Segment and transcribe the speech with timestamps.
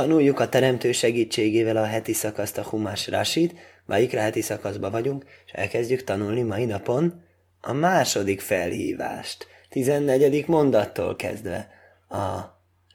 [0.00, 3.54] Tanuljuk a teremtő segítségével a heti szakaszt, a Humás Rasit,
[3.86, 7.22] Vaikra heti szakaszba vagyunk, és elkezdjük tanulni mai napon
[7.60, 10.46] a második felhívást, 14.
[10.46, 11.68] mondattól kezdve.
[12.08, 12.16] A,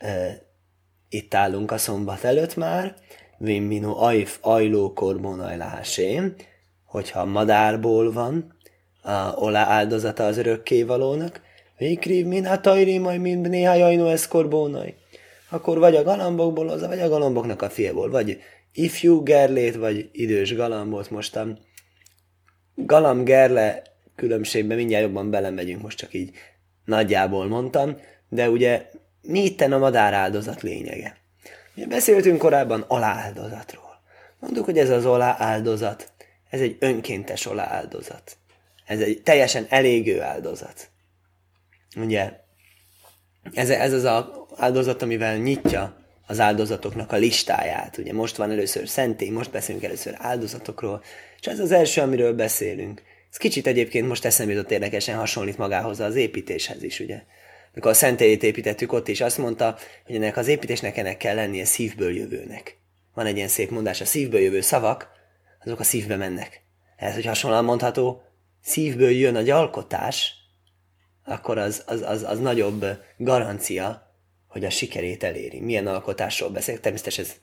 [0.05, 0.41] e,
[1.09, 2.95] itt állunk a szombat előtt már,
[3.37, 6.35] Vimminu ajf ajló korbonajlásém,
[6.85, 8.55] hogyha madárból van,
[9.01, 11.41] a olá áldozata az örökkévalónak,
[11.77, 14.95] Vikriv min a tajri majd mind néha jajnó ez korbónaj.
[15.55, 18.41] Akkor vagy a galambokból az, vagy a galamboknak a fiából, vagy
[18.73, 21.09] ifjú gerlét, vagy idős galambot.
[21.09, 21.57] Most a
[22.75, 23.81] galamb-gerle
[24.15, 26.31] különbségben mindjárt jobban belemegyünk, most csak így
[26.85, 27.97] nagyjából mondtam,
[28.29, 28.89] de ugye
[29.21, 31.17] mi itten a madár áldozat lényege?
[31.75, 34.01] Ugye beszéltünk korábban alááldozatról.
[34.39, 36.11] Mondjuk, hogy ez az olá áldozat,
[36.49, 38.37] ez egy önkéntes olá áldozat.
[38.85, 40.89] Ez egy teljesen elégő áldozat.
[41.97, 42.43] Ugye,
[43.53, 47.97] ez, ez az a áldozat, amivel nyitja az áldozatoknak a listáját.
[47.97, 51.03] Ugye most van először szentély, most beszélünk először áldozatokról,
[51.39, 53.01] és ez az első, amiről beszélünk.
[53.31, 57.23] Ez kicsit egyébként most eszembe jutott érdekesen hasonlít magához az építéshez is, ugye.
[57.73, 61.65] Mikor a szentélyét építettük ott is, azt mondta, hogy ennek az építésnek ennek kell lennie
[61.65, 62.77] szívből jövőnek.
[63.13, 65.09] Van egy ilyen szép mondás, a szívből jövő szavak,
[65.63, 66.61] azok a szívbe mennek.
[66.97, 68.21] Ez, hogy hasonlóan mondható,
[68.61, 70.33] szívből jön egy alkotás,
[71.25, 72.85] akkor az, az, az, az nagyobb
[73.17, 74.13] garancia,
[74.47, 75.59] hogy a sikerét eléri.
[75.59, 76.81] Milyen alkotásról beszélek?
[76.81, 77.35] Természetesen ez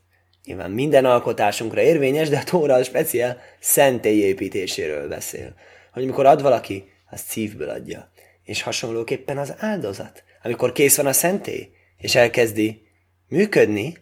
[0.45, 5.55] nyilván minden alkotásunkra érvényes, de a Tóra a speciál szentélyépítéséről beszél.
[5.93, 8.11] Hogy amikor ad valaki, azt szívből adja.
[8.45, 10.23] És hasonlóképpen az áldozat.
[10.43, 12.83] Amikor kész van a szentély, és elkezdi
[13.29, 13.97] működni,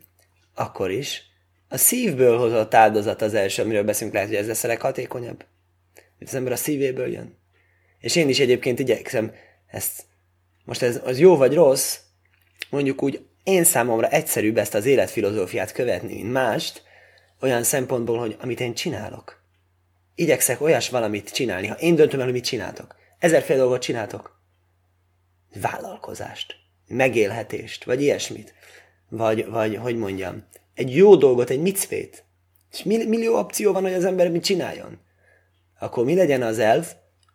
[0.54, 1.22] akkor is
[1.68, 5.44] a szívből hozott áldozat az első, amiről beszélünk, lehet, hogy ez lesz a leghatékonyabb.
[6.20, 7.38] Az ember a szívéből jön.
[8.00, 9.32] És én is egyébként igyekszem
[9.70, 10.04] ezt,
[10.64, 11.98] most ez az jó vagy rossz,
[12.70, 16.82] mondjuk úgy én számomra egyszerűbb ezt az életfilozófiát követni, mint mást,
[17.40, 19.42] olyan szempontból, hogy amit én csinálok.
[20.14, 21.66] Igyekszek olyas valamit csinálni.
[21.66, 22.96] Ha én döntöm el, hogy mit csináltok.
[23.18, 24.40] Ezerféle dolgot csináltok.
[25.60, 26.54] Vállalkozást,
[26.86, 28.54] megélhetést, vagy ilyesmit.
[29.08, 30.44] Vagy, vagy hogy mondjam,
[30.74, 32.24] egy jó dolgot, egy micvét.
[32.72, 34.98] És millió opció van, hogy az ember mit csináljon.
[35.78, 36.86] Akkor mi legyen az elv?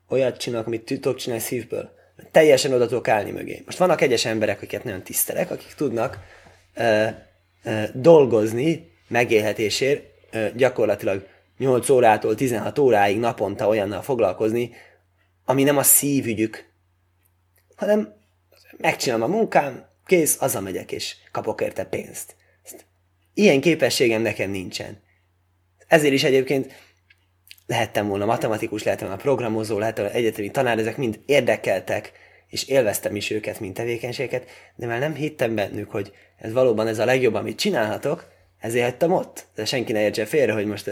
[0.10, 1.96] Olyat csinálok, amit tudok csinálni szívből
[2.32, 3.62] teljesen oda tudok állni mögé.
[3.66, 6.20] Most vannak egyes emberek, akiket nagyon tisztelek, akik tudnak
[6.74, 7.08] ö,
[7.64, 11.28] ö, dolgozni megélhetésért, ö, gyakorlatilag
[11.58, 14.72] 8 órától 16 óráig naponta olyannal foglalkozni,
[15.46, 16.70] ami nem a szívügyük,
[17.76, 18.14] hanem
[18.78, 22.36] megcsinálom a munkám, kész, megyek és kapok érte pénzt.
[23.34, 25.02] Ilyen képességem nekem nincsen.
[25.88, 26.74] Ezért is egyébként
[27.68, 32.12] lehettem volna matematikus, lehettem volna programozó, lehettem volna egyetemi tanár, ezek mind érdekeltek,
[32.48, 37.00] és élveztem is őket, mint tevékenységet, de már nem hittem bennük, hogy ez valóban ez
[37.00, 38.28] a legjobb, amit csinálhatok,
[38.60, 39.46] ezért hagytam ott.
[39.56, 40.92] De senki ne értse félre, hogy most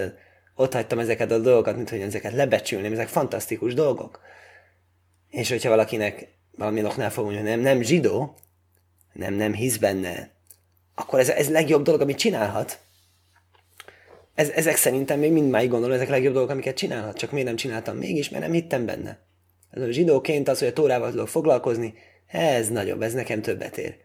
[0.56, 4.20] ott hagytam ezeket a dolgokat, mint hogy ezeket lebecsülném, ezek fantasztikus dolgok.
[5.30, 8.36] És hogyha valakinek valami oknál fog mondani, nem, nem zsidó,
[9.14, 10.30] nem, nem hisz benne,
[10.96, 12.80] akkor ez, ez legjobb dolog, amit csinálhat,
[14.36, 17.56] ez, ezek szerintem még mindmáig gondolom, ezek a legjobb dolgok, amiket csinálhat, csak miért nem
[17.56, 19.20] csináltam mégis, mert nem hittem benne.
[19.72, 21.94] Ez a zsidóként az, hogy a tórával tudok foglalkozni,
[22.28, 23.96] ez nagyobb, ez nekem többet ér.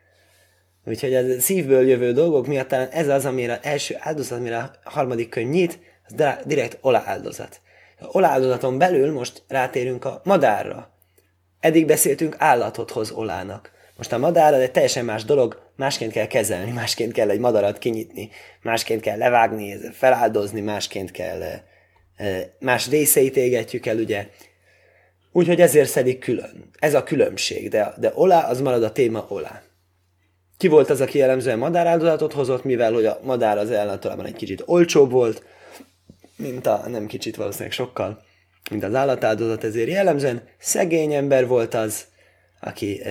[0.85, 5.51] Úgyhogy a szívből jövő dolgok miatt ez az, amire első áldozat, amire a harmadik könyv
[5.51, 5.79] nyit,
[6.09, 7.61] az direkt ola áldozat.
[8.01, 10.93] A ola áldozaton belül most rátérünk a madárra.
[11.61, 13.71] Eddig beszéltünk állatot hoz olának.
[13.99, 17.79] Most a madár az egy teljesen más dolog, másként kell kezelni, másként kell egy madarat
[17.79, 18.31] kinyitni,
[18.63, 21.41] másként kell levágni, feláldozni, másként kell,
[22.59, 24.29] más részeit égetjük el, ugye.
[25.33, 26.71] Úgyhogy ezért szedik külön.
[26.79, 29.63] Ez a különbség, de, de olá, az marad a téma olá.
[30.57, 34.63] Ki volt az, aki jellemzően madáráldozatot hozott, mivel hogy a madár az állatolában egy kicsit
[34.67, 35.43] olcsóbb volt,
[36.37, 38.23] mint a, nem kicsit valószínűleg sokkal,
[38.71, 42.05] mint az állatáldozat, ezért jellemzően szegény ember volt az,
[42.61, 43.03] aki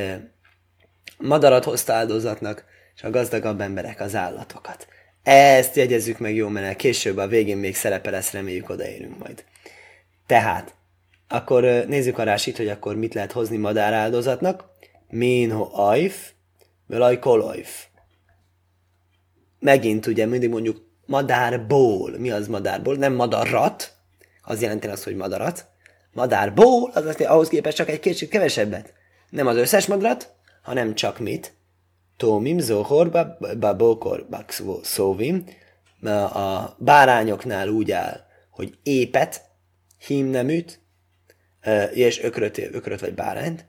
[1.17, 4.87] madarat hozta áldozatnak, és a gazdagabb emberek az állatokat.
[5.23, 9.43] Ezt jegyezzük meg jó, mert később a végén még szerepe lesz, reméljük odaérünk majd.
[10.25, 10.75] Tehát,
[11.27, 14.65] akkor nézzük a rásit, hogy akkor mit lehet hozni madár áldozatnak.
[15.09, 16.31] Minho ajf,
[16.87, 17.85] velaj kolajf.
[19.59, 22.17] Megint ugye mindig mondjuk madárból.
[22.17, 22.95] Mi az madárból?
[22.95, 23.93] Nem madarat,
[24.41, 25.65] az jelenti azt, hogy madarat.
[26.13, 28.93] Madárból, az azt, ahhoz képest csak egy kicsit kevesebbet.
[29.29, 30.35] Nem az összes madarat,
[30.67, 31.53] hanem csak mit?
[32.17, 33.09] Tómim, zohor,
[33.59, 34.27] babokor,
[34.81, 35.45] szóvim.
[36.33, 38.19] A bárányoknál úgy áll,
[38.49, 39.41] hogy épet,
[40.07, 40.81] hímneműt,
[41.93, 43.65] és ökröt, ökröt vagy bárányt.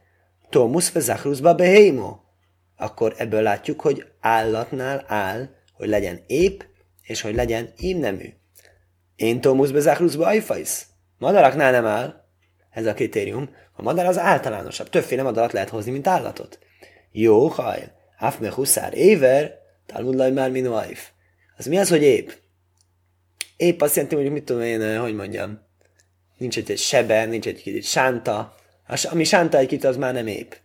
[0.51, 2.17] Tómusz, zachruzba behémo.
[2.77, 6.65] Akkor ebből látjuk, hogy állatnál áll, hogy legyen ép,
[7.03, 8.29] és hogy legyen imnemű.
[9.17, 10.87] Én tomusz bezáhruszba ajfajsz.
[11.19, 12.25] Madaraknál nem áll.
[12.71, 13.51] Ez a kritérium.
[13.73, 14.89] A madár az általánosabb.
[14.89, 16.59] Többféle madarat lehet hozni, mint állatot.
[17.13, 17.93] Jó, hajl.
[18.19, 21.09] Afme huszár éver, talmud már minu ajf.
[21.57, 22.39] Az mi az, hogy ép?
[23.57, 25.67] Épp azt jelenti, hogy mit tudom én, hogy mondjam.
[26.37, 28.55] Nincs egy, egy sebe, nincs egy, egy sánta.
[29.03, 30.57] Ami sánta egy kicsit, az már nem ép.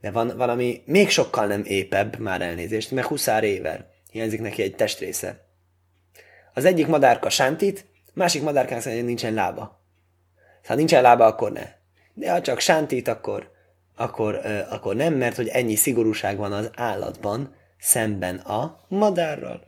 [0.00, 3.86] De van valami még sokkal nem épebb, már elnézést, mert huszár éver.
[4.10, 5.46] Hiányzik neki egy testrésze.
[6.54, 9.84] Az egyik madárka sántit, másik madárkán szerint nincsen lába.
[10.66, 11.68] Ha nincsen lába, akkor ne.
[12.14, 13.49] De ha csak sántit, akkor,
[14.00, 19.62] akkor, akkor nem, mert hogy ennyi szigorúság van az állatban szemben a madárral.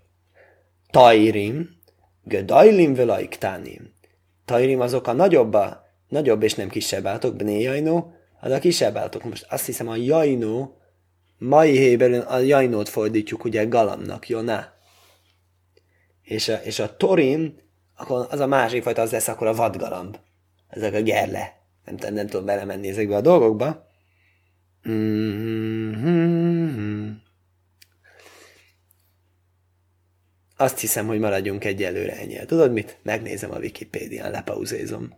[0.91, 1.69] Tajrim,
[2.25, 3.95] gödajlim velajktánim.
[4.45, 9.25] Tajrim azok a nagyobb, a, nagyobb és nem kisebb állatok, bnéjajnó, az a kisebb állatok.
[9.25, 10.77] Most azt hiszem a jajnó,
[11.39, 14.65] mai héberül a jajnót fordítjuk ugye galamnak, jó, na.
[16.23, 17.61] És a, és a torin,
[17.97, 20.17] akkor az a másik fajta, az lesz akkor a vadgalamb.
[20.69, 21.61] Ezek a gerle.
[21.85, 23.91] Nem, nem, nem tudom belemenni ezekbe a dolgokba.
[24.89, 26.73] Mm-hmm.
[30.57, 32.45] Azt hiszem, hogy maradjunk egyelőre ennyi.
[32.47, 32.99] Tudod mit?
[33.03, 35.15] Megnézem a Wikipédián, lepauzézom.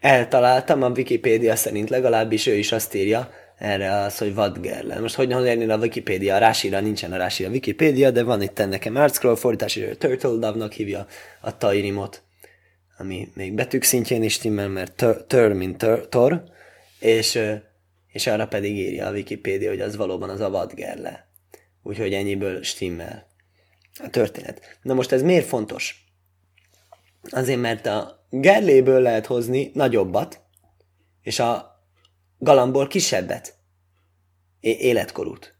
[0.00, 5.00] Eltaláltam, a Wikipédia szerint legalábbis ő is azt írja, erre az, hogy vadgerle.
[5.00, 6.34] Most hogy érni a Wikipédia?
[6.34, 10.72] A Rásira nincsen a Rásira Wikipédia, de van itt nekem Artscroll fordítás, és Turtle Dove-nak
[10.72, 11.06] hívja
[11.40, 12.22] a Tairimot,
[12.98, 16.42] ami még betűk szintjén is timmel, mert tör, mint tor,
[17.00, 17.38] és,
[18.12, 21.28] és arra pedig írja a Wikipédia, hogy az valóban az a vadgerle.
[21.82, 23.26] Úgyhogy ennyiből stimmel
[24.04, 24.78] a történet.
[24.82, 26.04] Na most ez miért fontos?
[27.30, 30.40] Azért, mert a gerléből lehet hozni nagyobbat,
[31.22, 31.82] és a
[32.38, 33.56] galambból kisebbet.
[34.60, 35.54] É- életkorút.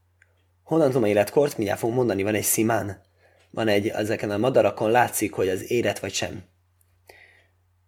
[0.62, 1.56] Honnan tudom életkort?
[1.56, 3.02] Mindjárt fogom mondani, van egy szimán.
[3.50, 6.42] Van egy, ezeken a madarakon látszik, hogy az élet vagy sem.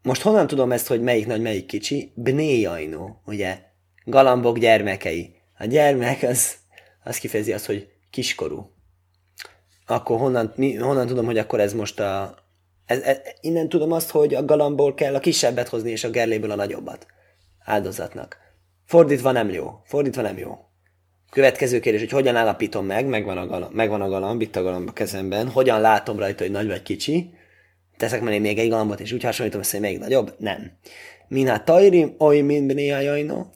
[0.03, 2.13] Most honnan tudom ezt, hogy melyik nagy, melyik kicsi?
[2.15, 3.70] Bnéjajnó, ugye?
[4.05, 5.35] Galambok gyermekei.
[5.59, 6.55] A gyermek az,
[7.05, 8.71] az kifejezi azt, hogy kiskorú.
[9.87, 12.35] Akkor honnan, mi, honnan tudom, hogy akkor ez most a...
[12.87, 16.51] Ez, ez, innen tudom azt, hogy a galambból kell a kisebbet hozni, és a gerléből
[16.51, 17.07] a nagyobbat.
[17.65, 18.37] Áldozatnak.
[18.87, 19.81] Fordítva nem jó.
[19.85, 20.59] Fordítva nem jó.
[21.31, 24.89] Következő kérdés, hogy hogyan állapítom meg, megvan a galamb, megvan a galamb itt a galamb
[24.89, 27.31] a kezemben, hogyan látom rajta, hogy nagy vagy kicsi,
[27.97, 30.35] teszek mellé még egy galambot, és úgy hasonlítom össze, hogy még nagyobb?
[30.39, 30.73] Nem.
[31.29, 33.47] Miná tajrim, oly min jajno,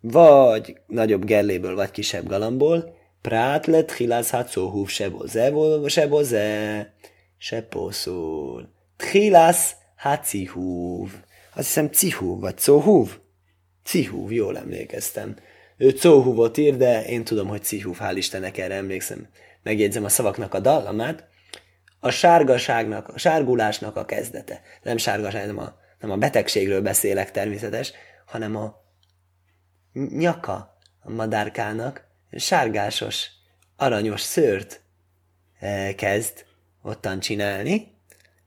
[0.00, 5.52] vagy nagyobb gerléből, vagy kisebb galambból, prát lett hilász hát szóhúv seboze,
[5.86, 6.92] seboze,
[7.38, 8.68] seposzul.
[8.96, 11.10] Tchilász hát cihúv.
[11.54, 13.18] Azt hiszem cihúv, vagy szóhúv.
[13.84, 15.36] Cihúv, jól emlékeztem.
[15.76, 19.28] Ő Cóhúvot ír, de én tudom, hogy Cihúv, hál' Istennek erre emlékszem.
[19.62, 21.28] Megjegyzem a szavaknak a dallamát.
[22.00, 24.60] A sárgaságnak, a sárgulásnak a kezdete.
[24.82, 27.92] Nem sárgaság, nem a, nem a betegségről beszélek természetes,
[28.26, 28.87] hanem a
[30.10, 32.06] nyaka a madárkának
[32.36, 33.26] sárgásos,
[33.76, 34.80] aranyos szőrt
[35.60, 36.44] eh, kezd
[36.82, 37.96] ottan csinálni,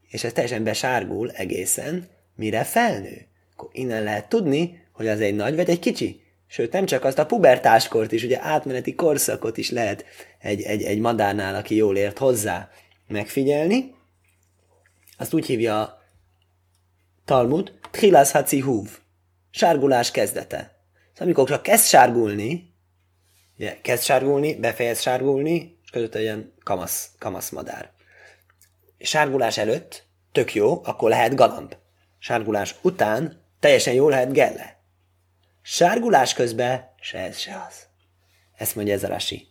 [0.09, 3.27] és ez teljesen besárgul egészen, mire felnő.
[3.53, 6.21] Akkor innen lehet tudni, hogy az egy nagy vagy egy kicsi.
[6.47, 10.05] Sőt, nem csak azt a pubertáskort is, ugye átmeneti korszakot is lehet
[10.39, 12.69] egy, egy, egy madárnál, aki jól ért hozzá
[13.07, 13.95] megfigyelni.
[15.17, 16.01] Azt úgy hívja a
[17.25, 18.89] Talmud, Tchilas Haci Húv,
[19.51, 20.80] sárgulás kezdete.
[21.11, 22.73] Szóval amikor csak kezd sárgulni,
[23.57, 27.91] ugye, kezd sárgulni, befejez sárgulni, és között egy ilyen kamasz, kamasz madár.
[28.99, 31.75] Sárgulás előtt tök jó, akkor lehet galamb.
[32.19, 34.79] Sárgulás után teljesen jó lehet gelle.
[35.61, 37.87] Sárgulás közben se ez, se az.
[38.57, 39.47] Ezt mondja ez a rasi.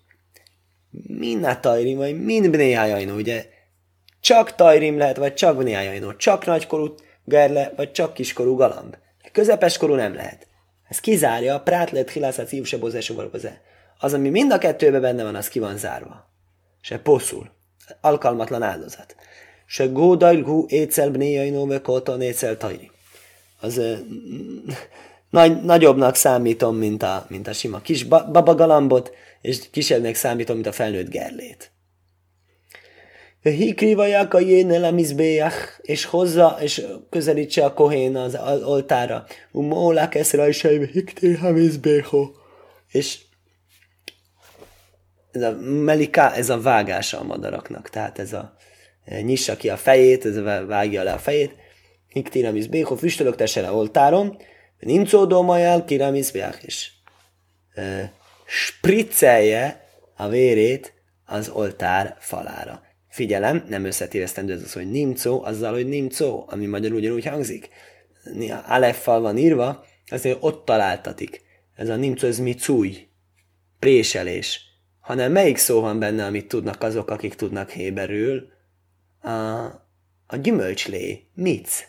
[1.07, 3.47] Mind tajrim, vagy mind bnéhájajnó, ugye?
[4.21, 6.14] Csak tajrim lehet, vagy csak bnéhájajnó.
[6.14, 8.97] Csak nagykorú gerle, vagy csak kiskorú galamb.
[9.33, 10.47] Közepeskorú nem lehet.
[10.90, 13.62] Ez kizárja a prátlet hilászat szív se boze,
[13.99, 16.30] Az, ami mind a kettőben benne van, az ki van zárva.
[16.80, 17.50] Se poszul.
[18.00, 19.16] Alkalmatlan áldozat.
[19.66, 22.90] Se gódajlgú écel bnéjajnó, ve koton écel tajrim.
[23.61, 23.80] Az
[25.30, 30.73] nagy, nagyobbnak számítom, mint a, mint a sima kis babagalambot, és kisebbnek számítom, mint a
[30.73, 31.70] felnőtt gerlét.
[33.42, 34.94] Hikrivaják a jénel
[35.82, 39.26] és hozza, és közelítse a kohén az oltára.
[39.52, 42.30] Umólák ez rajsajv hiktél hamizbého.
[42.92, 43.18] És
[45.30, 48.54] ez a melika, ez a vágása a madaraknak, tehát ez a
[49.04, 51.54] e, nyissa ki a fejét, ez a vágja le a fejét.
[52.09, 54.37] Hiktél hamizbého, füstölögtesse le oltáron,
[54.80, 57.02] Nincsó domajál kiramiszbiach is.
[58.47, 60.94] Spriccelje a vérét
[61.26, 62.82] az oltár falára.
[63.11, 67.69] Figyelem, nem összetévesztendő ez az, hogy nimcó, azzal, hogy nimcó, ami magyarul ugyanúgy hangzik.
[68.67, 71.43] Aleffal van írva, azért ott találtatik.
[71.76, 73.09] Ez a nimcó, ez micúj,
[73.79, 74.61] préselés.
[75.00, 78.49] Hanem melyik szó van benne, amit tudnak azok, akik tudnak héberül?
[79.23, 79.31] A,
[80.26, 81.85] a gyümölcslé, mic.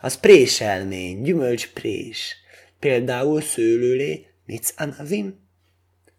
[0.00, 2.36] Az préselmény, gyümölcsprés.
[2.78, 5.48] Például szőlőlé, mic anavim.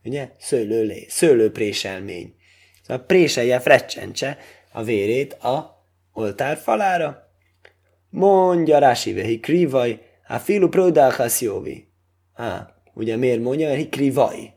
[0.04, 0.32] Ugye?
[0.40, 2.36] Szőlőlé, szőlőpréselmény.
[2.88, 4.38] Szóval préselje, frecsentse
[4.72, 7.30] a vérét a oltár falára.
[8.10, 11.88] Mondja Rási vehi krivaj, a filu pródálhasz jóvi.
[12.34, 13.68] Á, ugye miért mondja?
[13.70, 14.54] Mert krivaj.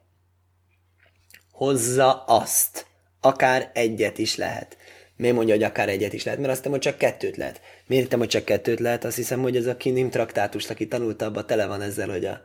[1.53, 2.87] Hozza azt.
[3.21, 4.77] Akár egyet is lehet.
[5.17, 6.41] Miért mondja, hogy akár egyet is lehet?
[6.41, 7.61] Mert azt hiszem, hogy csak kettőt lehet.
[7.87, 9.05] Miért hittem, hogy csak kettőt lehet?
[9.05, 12.41] Azt hiszem, hogy ez a kinim traktátus, aki tanulta, abban tele van ezzel, hogy a,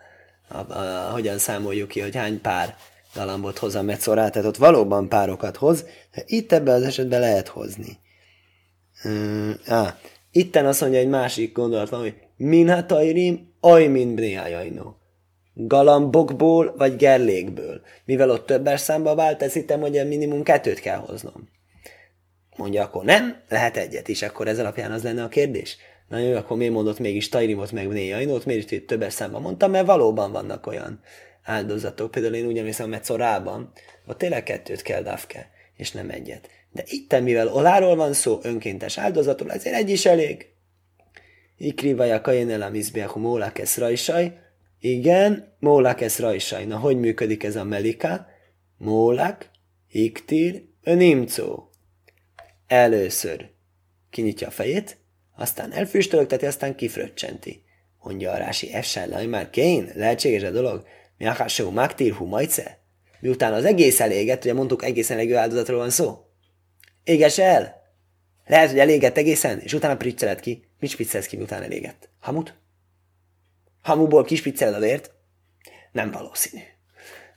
[0.48, 2.76] a, a, a, hogyan számoljuk ki, hogy hány pár
[3.16, 5.86] galambot hoz a metzorát, tehát ott valóban párokat hoz,
[6.26, 7.98] itt ebben az esetben lehet hozni.
[9.04, 9.98] Uh, á,
[10.32, 14.98] itten azt mondja egy másik gondolat van, hogy minhatairim, aj min bnéájainó.
[15.54, 17.82] Galambokból vagy gerlékből.
[18.06, 21.50] Mivel ott többes számba vált, ez hittem, hogy minimum kettőt kell hoznom.
[22.56, 25.78] Mondja, akkor nem, lehet egyet is, akkor ez alapján az lenne a kérdés.
[26.08, 29.86] Na jó, akkor miért mondott mégis Tajrimot meg Néjainót, miért is többes számban mondtam, mert
[29.86, 31.00] valóban vannak olyan
[31.46, 32.12] áldozatok.
[32.12, 33.72] Például én úgy emlékszem, mert szorában,
[34.06, 36.50] ott tényleg kettőt kell dafke, és nem egyet.
[36.72, 40.48] De itt, mivel oláról van szó, önkéntes áldozatról, ezért egy is elég.
[41.58, 44.40] Ikrivaja kajenel a mizbeahu mólakesz rajsaj.
[44.80, 46.66] Igen, mólakesz rajsaj.
[46.66, 48.28] Na, hogy működik ez a melika?
[48.78, 49.50] Mólak,
[49.90, 51.70] iktir, önimcó.
[52.68, 53.50] Először
[54.10, 54.98] kinyitja a fejét,
[55.36, 57.64] aztán elfüstölögteti, aztán kifröccsenti.
[58.04, 58.72] Mondja a rási,
[59.28, 60.88] már kén, lehetséges a dolog?
[61.18, 62.80] Mi akásó magtír humajce?
[63.20, 66.26] Miután az egész eléget, ugye mondtuk egészen elégő áldozatról van szó.
[67.04, 67.84] Éges el!
[68.46, 70.64] Lehet, hogy elégett egészen, és utána pricceled ki.
[70.80, 72.10] Mit spriccelsz ki, miután elégett?
[72.20, 72.54] Hamut?
[73.82, 75.12] Hamuból kispicceled a vért?
[75.92, 76.62] Nem valószínű.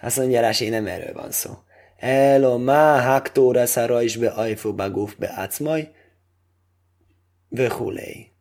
[0.00, 1.58] Azt mondja Rási, nem erről van szó.
[1.97, 5.90] Elo má haktóra szára is be ajfó bagóf be átszmaj,
[7.49, 8.32] vöhulei.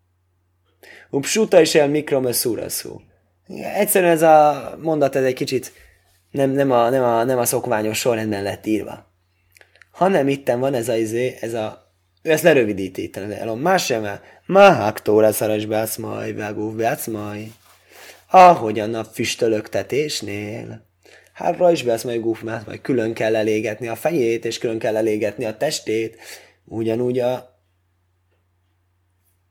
[1.09, 3.01] Upsuta is el mikromeszúraszú.
[3.73, 5.71] Egyszerűen ez a mondat ez egy kicsit
[6.31, 9.11] nem, nem, a, nem, a, nem a szokványos sorrendben lett írva.
[9.91, 14.21] Hanem itten van ez a, izé, ez a, ő ezt lerövidíti itten, el a máseme,
[14.45, 17.51] mahák tóra szaras beászmaj, vágóv beászmaj.
[18.29, 20.85] Ahogyan a füstölöktetésnél.
[21.33, 25.45] Hát is beász majd gúf, majd külön kell elégetni a fejét, és külön kell elégetni
[25.45, 26.17] a testét.
[26.65, 27.61] Ugyanúgy a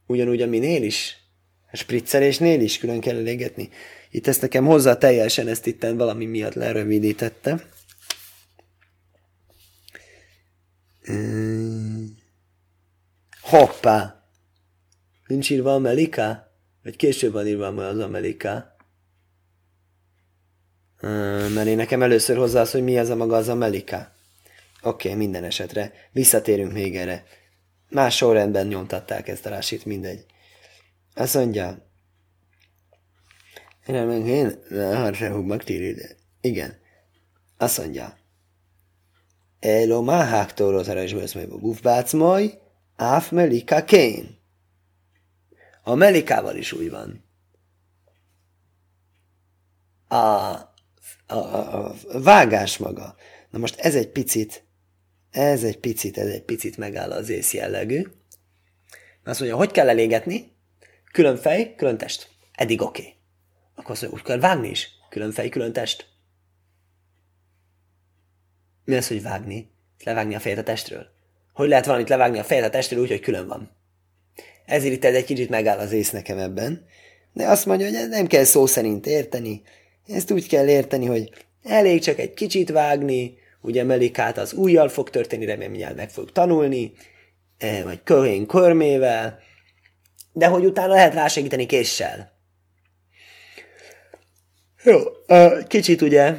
[0.07, 1.26] ugyanúgy a minél is
[1.73, 3.69] a spriccelésnél is külön kell elégetni.
[4.11, 7.69] Itt ezt nekem hozzá teljesen, ezt itt valami miatt lerövidítette.
[13.41, 14.29] Hoppá!
[15.27, 16.53] Nincs írva a Melika?
[16.83, 18.77] Vagy később van írva az a Melika?
[21.55, 24.15] Mert én nekem először hozzá az, hogy mi ez a maga az a Melika.
[24.83, 25.93] Oké, okay, minden esetre.
[26.13, 27.25] Visszatérünk még erre.
[27.89, 30.25] Más sorrendben nyomtatták ezt a rásit, mindegy.
[31.17, 31.91] Azt mondja,
[33.87, 34.63] én én
[35.47, 36.17] megtéride.
[36.41, 36.79] Igen.
[37.57, 38.19] Azt mondja,
[39.61, 42.59] Elo máhák tórót arasbősz meg a gufbácmaj,
[42.97, 44.39] áf melika kén.
[45.83, 47.25] A melikával is úgy van.
[50.09, 53.17] A, a, a, a vágás maga.
[53.51, 54.65] Na most ez egy picit,
[55.31, 58.07] ez egy picit, ez egy picit megáll az ész jellegű.
[59.25, 60.56] Azt mondja, hogy kell elégetni?
[61.17, 62.29] Külön fej, külön test.
[62.53, 63.01] Eddig oké.
[63.01, 63.15] Okay.
[63.75, 64.89] Akkor azt mondja, úgy kell vágni is.
[65.09, 66.07] Külön fej, külön test.
[68.85, 69.71] Mi az, hogy vágni?
[70.05, 71.07] Levágni a fejet a testről?
[71.53, 73.71] Hogy lehet valamit levágni a fejet a testről úgy, hogy külön van?
[74.67, 76.87] Ezért itt egy kicsit megáll az ész nekem ebben.
[77.33, 79.63] De azt mondja, hogy nem kell szó szerint érteni.
[80.07, 85.11] Ezt úgy kell érteni, hogy elég csak egy kicsit vágni, ugye Melikát az újjal fog
[85.11, 86.93] történni, remélem mindjárt meg fog tanulni,
[87.59, 89.45] eh, vagy körén körmével,
[90.37, 92.33] de hogy utána lehet rásegíteni késsel.
[94.85, 94.99] Jó,
[95.67, 96.35] kicsit ugye,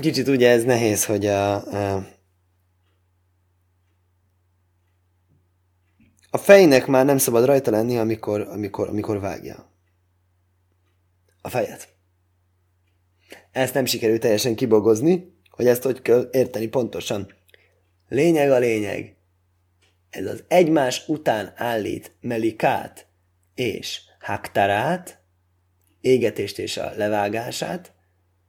[0.00, 2.06] kicsit ugye ez nehéz, hogy a, a,
[6.30, 9.72] a fejnek már nem szabad rajta lenni, amikor, amikor, amikor vágja
[11.40, 11.88] a fejet.
[13.52, 17.32] Ezt nem sikerült teljesen kibogozni, hogy ezt hogy kell érteni pontosan.
[18.08, 19.17] Lényeg a lényeg
[20.10, 23.06] ez az egymás után állít melikát
[23.54, 25.18] és haktarát,
[26.00, 27.92] égetést és a levágását,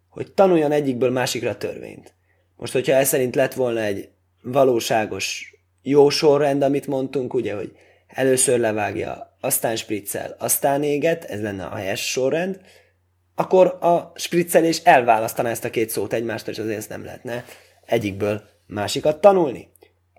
[0.10, 2.13] hogy tanuljon egyikből másikra törvényt.
[2.56, 4.10] Most, hogyha ez szerint lett volna egy
[4.42, 7.72] valóságos jó sorrend, amit mondtunk, ugye, hogy
[8.08, 12.60] először levágja, aztán spriccel, aztán éget, ez lenne a helyes sorrend,
[13.36, 17.46] akkor a spriccelés elválasztaná ezt a két szót egymástól, és azért ezt nem lehetne
[17.86, 19.70] egyikből másikat tanulni.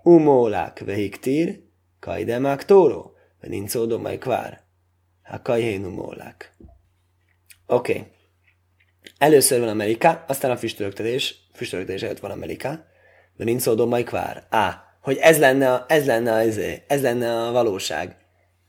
[0.03, 1.59] Umólák vehiktír,
[1.99, 4.61] kajdemák tóró, venincódó majd kvár.
[5.23, 6.55] Ha kajhén umólák.
[7.67, 7.91] Oké.
[7.91, 8.11] Okay.
[9.17, 12.85] Először van Amerika, aztán a füstölögtetés, füstölögtetés előtt van Amerika,
[13.37, 14.45] venincódó majd kvár.
[14.49, 16.39] Á, hogy ez lenne, a, ez, lenne a,
[16.87, 18.15] ez, lenne a valóság.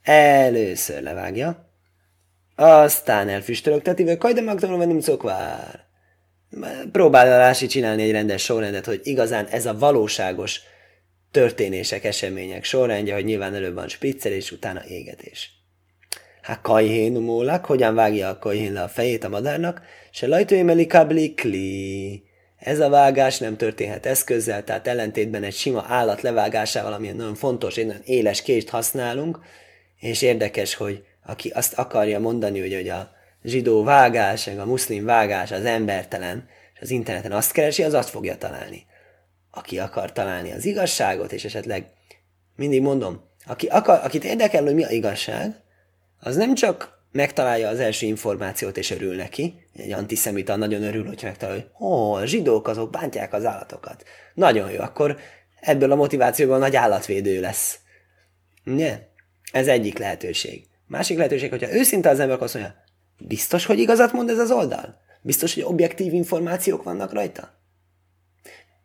[0.02, 1.70] Először levágja,
[2.56, 5.84] aztán elfüstölögteti, vagy kajde magdalom venni szokvár.
[6.92, 10.60] Próbál Rási csinálni egy rendes sorrendet, hogy igazán ez a valóságos
[11.32, 15.50] történések, események sorrendje, hogy nyilván előbb van spritzer, és utána égetés.
[16.42, 22.22] Hát kajhén mólak, hogyan vágja a kajhén le a fejét a madárnak, se lajtóémeli kablikli.
[22.58, 27.76] Ez a vágás nem történhet eszközzel, tehát ellentétben egy sima állat levágásával, ami nagyon fontos,
[27.76, 29.38] egy nagyon éles kést használunk,
[30.00, 33.10] és érdekes, hogy aki azt akarja mondani, hogy, hogy a
[33.44, 38.10] zsidó vágás, meg a muszlim vágás az embertelen, és az interneten azt keresi, az azt
[38.10, 38.86] fogja találni.
[39.54, 41.86] Aki akar találni az igazságot, és esetleg
[42.56, 45.60] mindig mondom, aki akar, akit érdekel, hogy mi a igazság,
[46.20, 49.54] az nem csak megtalálja az első információt, és örül neki.
[49.76, 54.04] Egy antiszemita nagyon örül, hogy megtalálja, hogy ó, a zsidók azok bántják az állatokat.
[54.34, 55.16] Nagyon jó, akkor
[55.60, 57.78] ebből a motivációból nagy állatvédő lesz.
[58.66, 59.08] Ugye?
[59.52, 60.66] Ez egyik lehetőség.
[60.86, 62.74] Másik lehetőség, hogyha őszinte az ember, azt mondja,
[63.18, 65.00] biztos, hogy igazat mond ez az oldal?
[65.22, 67.61] Biztos, hogy objektív információk vannak rajta?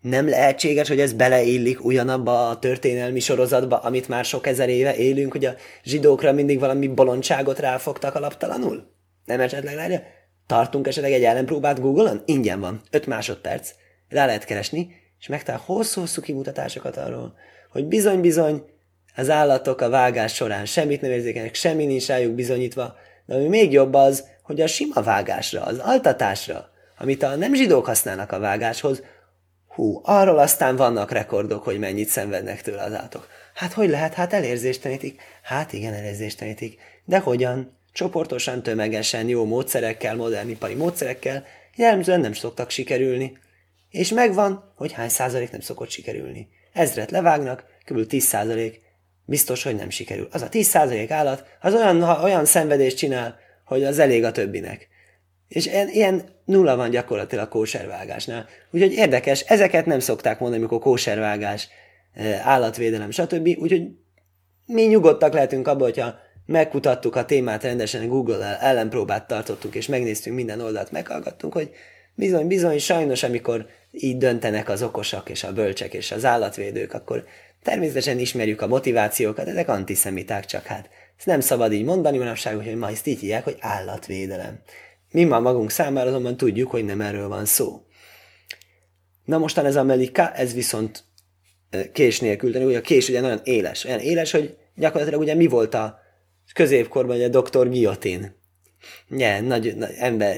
[0.02, 5.32] Nem lehetséges, hogy ez beleillik ugyanabba a történelmi sorozatba, amit már sok ezer éve élünk,
[5.32, 8.92] hogy a zsidókra mindig valami bolondságot ráfogtak alaptalanul?
[9.26, 10.02] Nem esetleg látja?
[10.48, 12.22] Tartunk esetleg egy ellenpróbát Google-on?
[12.26, 12.82] Ingyen van.
[12.92, 13.72] 5 másodperc.
[14.10, 17.34] Rá lehet keresni, és megtalál hosszú-hosszú kimutatásokat arról,
[17.72, 18.64] hogy bizony-bizony
[19.16, 23.72] az állatok a vágás során semmit nem érzékenek, semmi nincs rájuk bizonyítva, de ami még
[23.72, 29.04] jobb az, hogy a sima vágásra, az altatásra, amit a nem zsidók használnak a vágáshoz,
[29.78, 33.28] hú, arról aztán vannak rekordok, hogy mennyit szenvednek tőle az állatok.
[33.54, 34.14] Hát hogy lehet?
[34.14, 35.22] Hát elérzéstenítik.
[35.44, 36.80] Hát igen, elérzéstenítik.
[37.06, 37.78] De hogyan?
[37.94, 43.38] Csoportosan, tömegesen, jó módszerekkel, modern ipari módszerekkel, jellemzően nem szoktak sikerülni.
[43.90, 46.48] És megvan, hogy hány százalék nem szokott sikerülni.
[46.74, 48.08] Ezret levágnak, kb.
[48.08, 48.82] 10 százalék
[49.26, 50.28] biztos, hogy nem sikerül.
[50.32, 54.88] Az a 10% állat, az olyan, ha olyan szenvedést csinál, hogy az elég a többinek.
[55.48, 58.46] És ilyen, nulla van gyakorlatilag kóservágásnál.
[58.72, 61.68] Úgyhogy érdekes, ezeket nem szokták mondani, amikor kóservágás,
[62.14, 63.48] eh, állatvédelem, stb.
[63.60, 63.88] Úgyhogy
[64.66, 70.62] mi nyugodtak lehetünk abban, hogyha megkutattuk a témát rendesen, Google-el ellenpróbát tartottuk, és megnéztünk minden
[70.62, 71.72] oldalt, meghallgattunk, hogy
[72.16, 77.26] bizony, bizony, sajnos, amikor így döntenek az okosak, és a bölcsek, és az állatvédők, akkor
[77.68, 80.90] Természetesen ismerjük a motivációkat, ezek antiszemiták csak hát.
[81.18, 84.60] Ezt nem szabad így mondani manapság, hogy ma ezt így hívják, hogy állatvédelem.
[85.12, 87.82] Mi ma magunk számára azonban tudjuk, hogy nem erről van szó.
[89.26, 91.04] Na mostan ez a melika, ez viszont
[91.94, 93.84] kés nélkül, de ugye a kés ugye nagyon éles.
[93.84, 96.00] Olyan éles, hogy gyakorlatilag ugye mi volt a
[96.54, 98.36] középkorban ugye doktor Guillotine.
[99.10, 100.38] Ugye, nagy, nagy ember,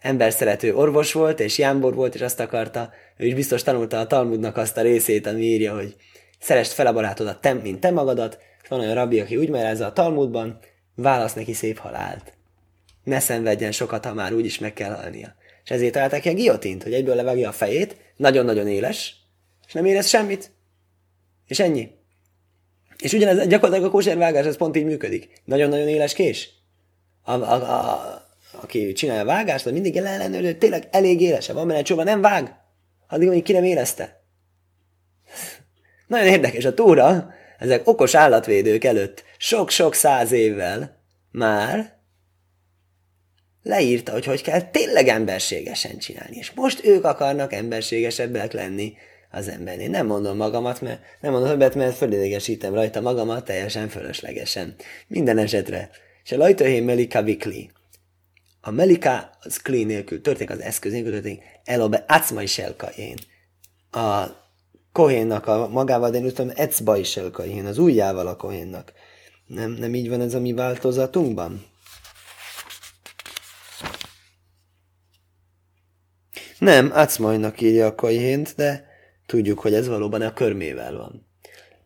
[0.00, 4.06] ember szerető orvos volt, és jámbor volt, és azt akarta, ő is biztos tanulta a
[4.06, 5.96] Talmudnak azt a részét, ami írja, hogy
[6.38, 9.92] szerest fel a barátodat, te, mint te magadat, van olyan rabbi, aki úgy merezze a
[9.92, 10.58] Talmudban,
[10.94, 12.37] válasz neki szép halált.
[13.08, 15.34] Ne szenvedjen sokat, ha már úgyis meg kell halnia.
[15.64, 19.16] És ezért találták ki a giotint, hogy egyből levágja a fejét, nagyon-nagyon éles,
[19.66, 20.50] és nem érez semmit.
[21.46, 21.90] És ennyi.
[22.98, 25.42] És ugyanez gyakorlatilag a kóservágás, ez pont így működik.
[25.44, 26.50] Nagyon-nagyon éles kés.
[27.22, 31.78] A, a, a, aki csinálja a vágást, az mindig ellenőrő, tényleg elég élese van, mert
[31.78, 32.54] egy csóban nem vág,
[33.08, 34.22] addig, amíg ki nem érezte.
[36.06, 41.97] Nagyon érdekes, a túra, ezek okos állatvédők előtt sok-sok száz évvel már
[43.68, 46.36] leírta, hogy hogy kell tényleg emberségesen csinálni.
[46.36, 48.92] És most ők akarnak emberségesebbek lenni
[49.30, 49.88] az embernél.
[49.88, 54.74] Nem mondom magamat, mert nem mondom többet, mert fölidegesítem rajta magamat teljesen fölöslegesen.
[55.06, 55.90] Minden esetre.
[56.24, 57.70] És a lajtöhén Melika Vikli.
[58.60, 63.16] A Melika az kli nélkül történik, az eszköz nélkül történik, elobe acmai selkaén.
[63.90, 64.26] A
[64.92, 68.92] Kohénnak a magával, de én utána ecba is el Kohén, az ujjával a Kohénnak.
[69.46, 71.67] Nem, nem így van ez a mi változatunkban?
[76.58, 78.86] Nem, Acmajnak írja a Kohént, de
[79.26, 81.26] tudjuk, hogy ez valóban a körmével van.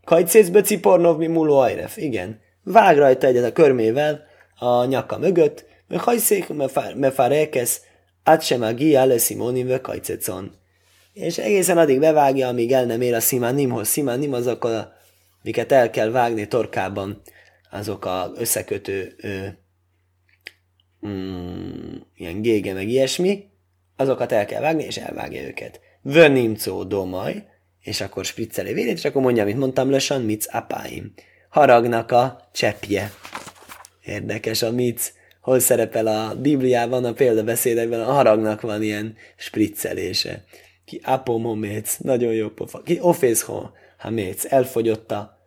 [0.04, 2.40] Kajcécbe cipornov mi muló ajref, igen.
[2.64, 4.24] Vág rajta egyet a körmével
[4.58, 6.46] a nyaka mögött, mert hajszék
[8.22, 10.60] át sem a gia le simonim ve kajcecon
[11.12, 13.88] és egészen addig bevágja, amíg el nem ér a szimánnimhoz.
[13.88, 14.92] Szimánim azok, a,
[15.42, 17.22] miket el kell vágni torkában,
[17.70, 19.46] azok a összekötő ö,
[21.06, 23.50] mm, ilyen gége, meg ilyesmi,
[24.02, 25.80] azokat el kell vágni, és elvágja őket.
[26.02, 27.44] Vönimcó domaj,
[27.80, 31.12] és akkor spricceli vérét, és akkor mondja, amit mondtam, lösan, mic apáim.
[31.48, 33.12] Haragnak a cseppje.
[34.04, 35.12] Érdekes a mic.
[35.40, 40.44] Hol szerepel a Bibliában, a példabeszédekben, a haragnak van ilyen spriccelése.
[40.84, 42.82] Ki apomoméc, nagyon jó pofa.
[42.82, 43.66] Ki ofészho,
[43.98, 45.38] ha méc, elfogyott a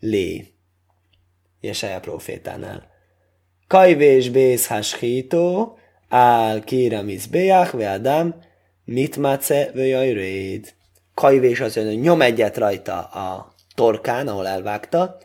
[0.00, 0.46] lé.
[1.60, 2.92] Jesaja profétánál.
[3.66, 5.78] Kajvés bész haschító,
[6.14, 8.34] áll kíramiz béjach, ve adam,
[8.84, 10.74] mit mace, ve réd.
[11.14, 15.18] Kajvés az, hogy nyom egyet rajta a torkán, ahol elvágta,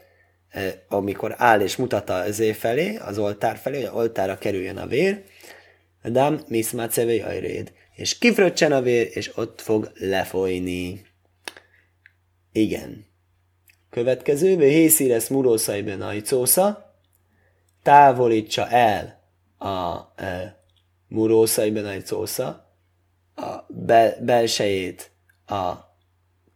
[0.88, 4.88] amikor áll és mutatta az év felé, az oltár felé, hogy a oltára kerüljön a
[4.88, 5.24] vér,
[6.04, 7.74] Adam miszmáce ve réd.
[7.96, 11.02] És kifröccsen a vér, és ott fog lefolyni.
[12.52, 13.06] Igen.
[13.90, 16.94] Következő, ve hészíresz murószaiben ajcósza,
[17.84, 19.20] távolítsa el
[19.58, 20.59] a e,
[21.10, 22.68] murószaiben ajcósza,
[23.36, 25.12] a be, belsejét
[25.46, 25.74] a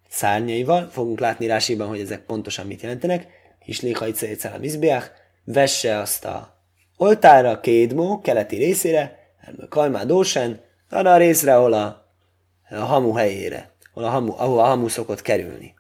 [0.10, 3.28] szárnyaival, fogunk látni rásiban, hogy ezek pontosan mit jelentenek,
[3.66, 5.12] és léhajcécel a mizbeach,
[5.44, 6.62] vesse azt a
[6.98, 9.22] oltára, kédmó, keleti részére,
[9.70, 12.08] Kajmá Dósen, arra a részre, ahol a,
[12.70, 15.74] a hamu helyére, ahol a hamu, ahol a hamu szokott kerülni.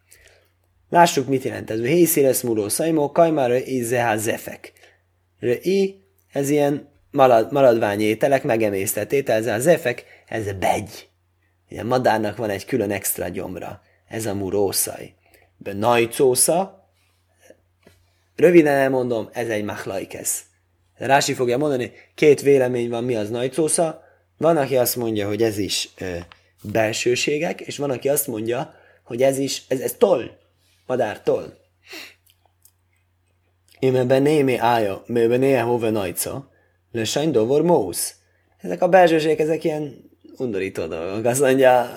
[0.90, 1.80] Lássuk, mit jelent ez.
[1.80, 4.74] Hészére szmúró szajmó, kajmára izehá zefek.
[5.62, 11.08] I, ez ilyen marad, maradványételek, megemésztett étel, ez a zefek, ez a begy.
[11.78, 13.82] A madárnak van egy külön extra gyomra.
[14.08, 15.14] Ez a murószaj.
[15.58, 16.88] Be najcósza,
[18.36, 20.44] röviden elmondom, ez egy machlaikesz.
[20.96, 24.04] Rási fogja mondani, két vélemény van, mi az najcósza.
[24.38, 26.18] Van, aki azt mondja, hogy ez is ö,
[26.64, 28.74] belsőségek, és van, aki azt mondja,
[29.04, 30.30] hogy ez is, ez, ez toll,
[30.86, 31.58] madár toll.
[33.80, 36.52] Én ebben némi ája, mert néha hova najca,
[36.94, 38.16] le sajn dovor mósz.
[38.62, 41.26] Ezek a belsőségek, ezek ilyen undorító dolgok.
[41.26, 41.90] Azt mondja,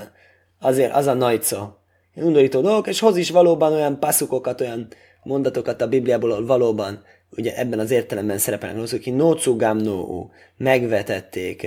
[0.61, 1.85] azért az a najca.
[2.15, 4.89] Undorító dolgok, és hoz is valóban olyan passzukokat, olyan
[5.23, 11.67] mondatokat a Bibliából valóban, ugye ebben az értelemben szerepelnek azok, hogy nócugám nóu, megvetették,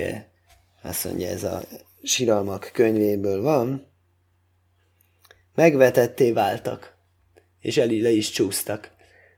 [0.82, 1.62] azt mondja, ez a
[2.02, 3.86] síralmak könyvéből van,
[5.54, 6.94] megvetetté váltak,
[7.60, 8.90] és el le is csúsztak.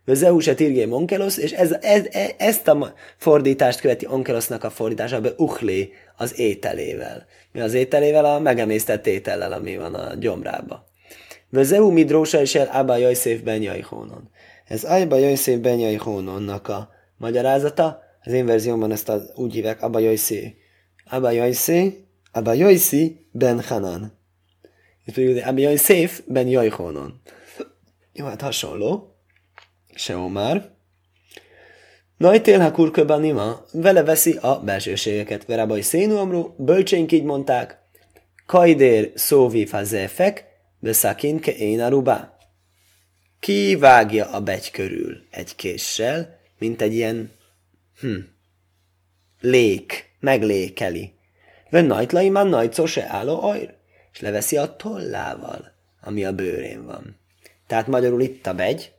[0.06, 5.32] Zeus tirgé onkelos, és ez, ez, ez, ezt a fordítást követi onkelosznak a fordítása, be
[5.36, 7.26] uchlé az ételével.
[7.52, 8.24] Mi az ételével?
[8.24, 10.84] A megemésztett étellel, ami van a gyomrába.
[11.50, 14.30] Vezeu midrósa és el Abba Jajszéf ben Jajhónon.
[14.64, 18.02] Ez Abba Jajszéf ben Jajhónonnak a magyarázata.
[18.24, 20.56] Az én verziómban ezt az úgy hívják Abba Jajszé.
[21.10, 24.18] Abba Jajszé, Abba Jajszé ben Hanan.
[25.04, 27.20] Itt pedig Abba Jajszéf ben Jajhónon.
[28.12, 29.11] Jó, hát hasonló.
[29.94, 30.70] Se már.
[32.16, 35.44] Najtél ha kurköben nima, vele veszi a belsőségeket.
[35.44, 37.78] Verábai szénuamru, bölcsénk így mondták,
[38.46, 40.44] kajdér szóvi fazefek,
[40.78, 42.36] beszakin ke én aruba.
[43.40, 47.30] Ki vágja a begy körül egy késsel, mint egy ilyen
[48.00, 48.18] hm,
[49.40, 51.12] lék, meglékeli.
[51.70, 53.74] Ven najtlai már najcó se álló ajr,
[54.12, 57.16] és leveszi a tollával, ami a bőrén van.
[57.66, 58.92] Tehát magyarul itt a begy,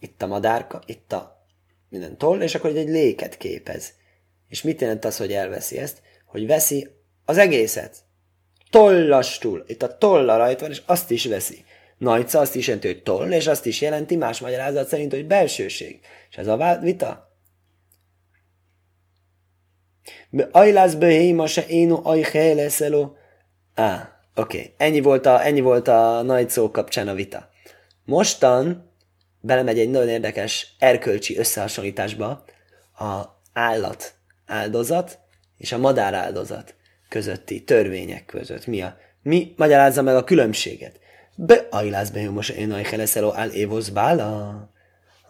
[0.00, 1.46] itt a madárka, itt a
[1.88, 3.92] minden toll, és akkor egy léket képez.
[4.48, 6.02] És mit jelent az, hogy elveszi ezt?
[6.26, 6.88] Hogy veszi
[7.24, 7.96] az egészet.
[8.70, 9.64] Tollastul.
[9.66, 11.64] Itt a tolla rajta van, és azt is veszi.
[11.98, 16.00] Najca azt is jelenti, hogy toll, és azt is jelenti más magyarázat szerint, hogy belsőség.
[16.30, 17.28] És ez a vita.
[20.50, 23.16] Ajlász behéma se éno aj leszeló.
[23.74, 24.74] Á, oké.
[24.76, 27.50] Ennyi, volt a, ennyi volt a nagy szó kapcsán a vita.
[28.04, 28.89] Mostan
[29.40, 32.44] belemegy egy nagyon érdekes erkölcsi összehasonlításba
[32.98, 33.22] a
[33.52, 34.14] állat
[34.46, 35.18] áldozat
[35.58, 36.74] és a madár áldozat
[37.08, 38.66] közötti törvények között.
[38.66, 40.98] Mi, a, mi magyarázza meg a különbséget?
[41.34, 44.48] Be ajlász be most én a heleszeló áll évosz bála.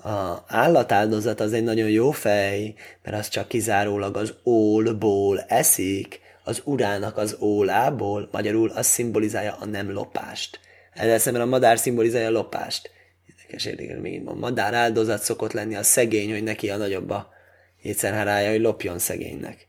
[0.03, 6.63] A állatáldozat az egy nagyon jó fej, mert az csak kizárólag az ólból eszik, az
[6.65, 10.61] urának az ólából, magyarul az szimbolizálja a nem lopást.
[10.95, 12.91] Ezzel szemben a madár szimbolizálja a lopást
[13.53, 17.29] érdekes, érdekes, a madár áldozat szokott lenni a szegény, hogy neki a nagyobb a
[17.83, 19.69] étszerhárája, hogy lopjon szegénynek.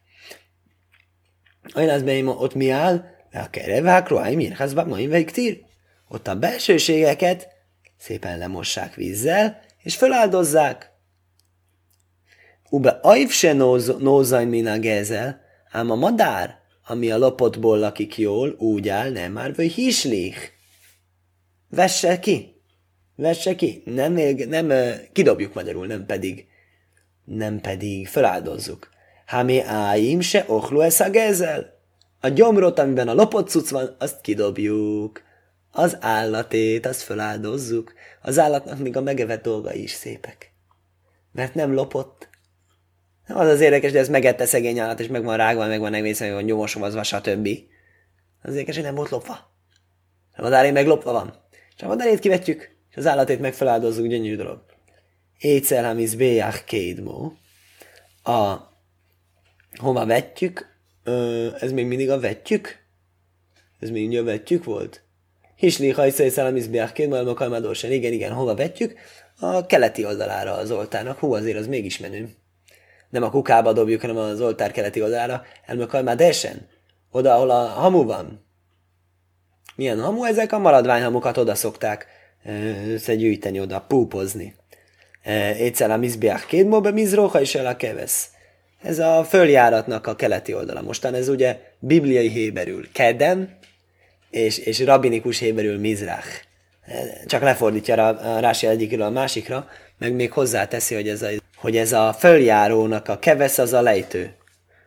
[1.76, 2.02] Olyan az
[2.38, 3.06] ott mi áll?
[3.34, 5.62] A kerevák, roáj, mirhazba, mai tír.
[6.08, 7.48] Ott a belsőségeket
[7.98, 10.92] szépen lemossák vízzel, és feláldozzák.
[12.70, 13.54] Ube ajv se
[14.48, 15.42] min a gezel,
[15.72, 20.52] ám a madár, ami a lopotból lakik jól, úgy áll, nem már, vagy hislich.
[21.70, 22.61] Vesse ki.
[23.22, 23.82] Vesse ki.
[23.86, 24.14] Nem,
[24.48, 24.72] nem,
[25.12, 26.46] kidobjuk magyarul, nem pedig,
[27.26, 28.90] nem pedig feláldozzuk.
[29.26, 31.44] Hámi áim se ochlu ez
[32.20, 35.22] a gyomrot, amiben a lopott cucc van, azt kidobjuk.
[35.72, 37.94] Az állatét, azt feláldozzuk.
[38.22, 40.54] Az állatnak még a megevett dolgai is szépek.
[41.32, 42.30] Mert nem lopott.
[43.28, 46.34] Az az érdekes, de ez megette szegény állat, és meg van rágva, meg van egészen,
[46.34, 47.48] hogy nyomosomazva, stb.
[48.42, 49.52] Az érdekes, hogy nem volt lopva.
[50.36, 51.34] A madáré meg lopva van.
[51.76, 54.64] És a madárét kivetjük, és az állatét meg feláldozzuk, gyönyörű dolog.
[55.40, 57.34] Étszel hamiz béjach kédmó.
[58.24, 58.56] A
[59.80, 62.80] hova vetjük, ö, ez még mindig a vetjük?
[63.80, 65.04] Ez még mindig a vetjük volt?
[65.56, 67.92] Hisli hajszai szalamiz béjach kédmó, elmakalmadósan.
[67.92, 69.00] Igen, igen, hova vetjük?
[69.40, 71.20] A keleti oldalára az oltárnak.
[71.20, 72.30] Hú, azért az mégis menő.
[73.10, 75.44] Nem a kukába dobjuk, hanem az oltár keleti oldalára.
[75.66, 76.68] Elmakalmadósan.
[77.12, 78.46] Oda, ahol a hamu van.
[79.76, 80.26] Milyen hamu?
[80.26, 82.08] Ezek a maradványhamukat oda szokták
[82.88, 84.56] összegyűjteni, oda púpozni.
[85.58, 88.30] Étszel a mizbiach kédmóbe mizróha is el a kevesz.
[88.82, 90.82] Ez a följáratnak a keleti oldala.
[90.82, 93.50] Mostan ez ugye bibliai héberül kedem,
[94.30, 96.28] és, és rabinikus héberül mizrach.
[97.26, 101.92] Csak lefordítja a Rási egyikről a másikra, meg még hozzáteszi, hogy ez a, hogy ez
[101.92, 104.36] a följárónak a kevesz az a lejtő.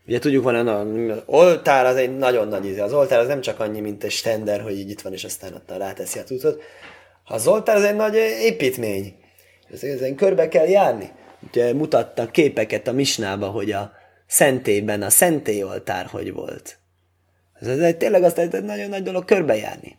[0.07, 2.83] Ugye tudjuk, van az oltár, az egy nagyon nagy íze.
[2.83, 5.55] Az oltár az nem csak annyi, mint egy stender, hogy így itt van, és aztán
[5.55, 6.25] ott ráteszi a
[7.25, 7.41] tucat.
[7.41, 9.15] Az oltár az egy nagy építmény.
[9.83, 11.11] Ezen körbe kell járni.
[11.49, 13.93] Ugye mutattak képeket a misnába, hogy a
[14.27, 15.09] szentében a
[15.65, 16.79] oltár hogy volt.
[17.61, 19.99] Ez, ez egy, tényleg azt egy nagyon nagy dolog körbejárni.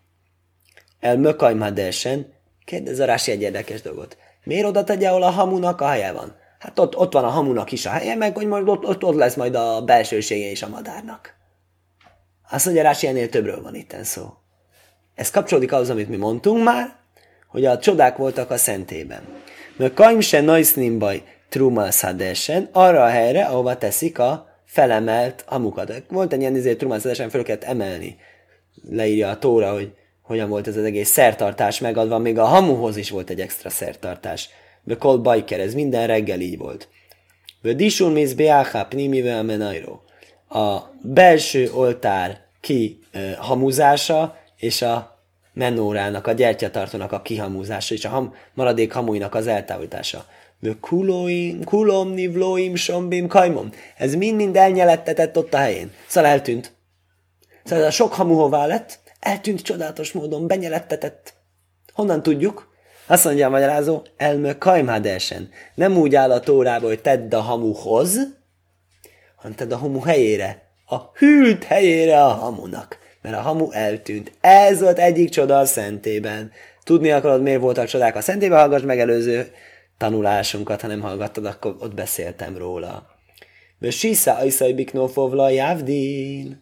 [1.00, 2.34] El Mökajmadesen
[2.66, 4.18] kérdez a Rási egy érdekes dolgot.
[4.44, 6.36] Miért oda tegye, ahol a hamunak a helye van?
[6.60, 9.16] Hát ott, ott van a hamunak is a helye, meg hogy majd ott, ott, ott
[9.16, 11.34] lesz majd a belsősége is a madárnak.
[12.50, 14.34] Azt mondja, Rási, ennél többről van itten szó.
[15.16, 17.05] Ez kapcsolódik ahhoz, amit mi mondtunk már,
[17.56, 19.22] hogy a csodák voltak a szentében.
[19.76, 26.04] Mert kaim se najsznim baj trumal szadesen, arra a helyre, ahova teszik a felemelt hamukat.
[26.10, 28.18] Volt egy ilyen izé, trumal szadesen fel kellett emelni.
[28.90, 33.10] Leírja a tóra, hogy hogyan volt ez az egész szertartás megadva, még a hamuhoz is
[33.10, 34.50] volt egy extra szertartás.
[34.84, 36.88] De kol bajker, ez minden reggel így volt.
[37.62, 40.00] De disun mis beáha pnimivel menairo.
[40.50, 45.15] A belső oltár ki uh, hamuzása, és a
[45.56, 50.26] menórának, a gyertyatartónak a kihamúzása, és a ham, maradék hamujnak az eltávolítása.
[50.60, 53.70] De kulóim, kulom, nivlóim, sombim, kajmom.
[53.98, 55.92] Ez mind-mind elnyelettetett ott a helyén.
[56.08, 56.74] Szóval eltűnt.
[57.64, 61.34] Szóval a sok hamu hová lett, eltűnt csodálatos módon, benyelettetett.
[61.94, 62.74] Honnan tudjuk?
[63.08, 65.50] Azt mondja a magyarázó, elmö kajmádesen.
[65.76, 68.18] Nem úgy áll a tórába, hogy tedd a hamuhoz,
[69.36, 70.64] hanem tedd a hamu helyére.
[70.86, 72.98] A hűlt helyére a hamunak.
[73.26, 74.32] Mert a hamu eltűnt.
[74.42, 76.52] Ez volt egyik csoda a szentében.
[76.84, 79.52] Tudni akarod, miért voltak csodák a szentében, hallgass meg előző
[79.98, 83.08] tanulásunkat, ha nem hallgattad, akkor ott beszéltem róla.
[83.90, 86.62] Sisa Ajszai Biknófovla Javdin,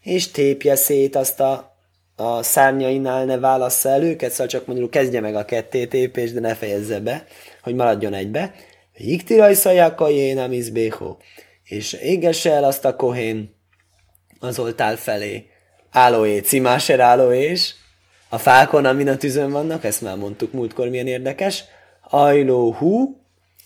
[0.00, 1.70] és tépje szét azt a
[2.16, 6.54] a szárnyainál ne válassza el őket, szóval csak mondjuk kezdje meg a kettétépést, de ne
[6.54, 7.24] fejezze be,
[7.62, 8.54] hogy maradjon egybe.
[8.94, 11.18] Iktiraj szajákajén amizbéhó,
[11.64, 13.54] és égesse el azt a kohén
[14.38, 15.51] az oltál felé.
[15.94, 17.74] Állóé, cimáser állóés,
[18.28, 21.64] a fákon, amin a tűzön vannak, ezt már mondtuk múltkor, milyen érdekes.
[22.08, 23.20] Ajló hú,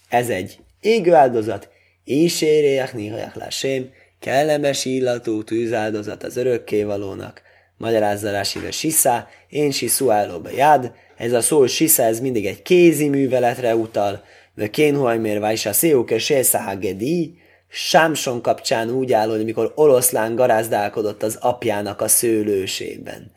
[0.09, 1.69] ez egy égő áldozat,
[2.05, 7.43] és érjek néhajak lásém, kellemes illatú tűzáldozat az örökkévalónak.
[7.77, 13.77] Magyarázza Rásive Sisa, én Sisuálóba jád, ez a szó Sisa, ez mindig egy kézi műveletre
[13.77, 21.38] utal, de Kénhuajmér Vajsa Széuke Sélszahagedi, Sámson kapcsán úgy áll, hogy mikor oroszlán garázdálkodott az
[21.40, 23.33] apjának a szőlősében,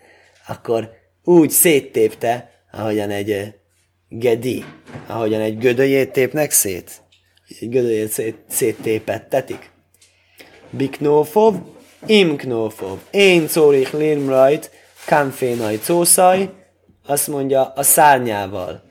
[0.47, 0.89] akkor
[1.23, 3.53] úgy széttépte, ahogyan egy eh,
[4.09, 4.63] gedi,
[5.07, 7.01] ahogyan egy gödöjét tépnek szét.
[7.59, 9.71] Egy gödöjét szét, széttépettetik.
[10.69, 11.55] Biknófov,
[12.05, 12.97] Imknófov.
[13.11, 14.71] Én szórich limrajt,
[15.05, 16.49] kamfénaj cószaj,
[17.05, 18.83] azt mondja a szárnyával.